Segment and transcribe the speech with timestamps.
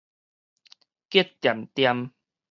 [1.11, 2.11] 激恬恬